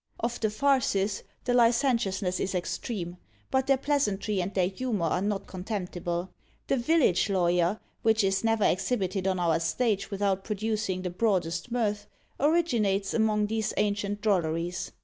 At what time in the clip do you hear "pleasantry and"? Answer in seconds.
3.77-4.51